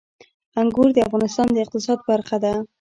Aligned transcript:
انګور 0.59 0.89
د 0.93 0.97
افغانستان 1.07 1.47
د 1.51 1.57
اقتصاد 1.65 1.99
برخه 2.09 2.37
ده. 2.43 2.53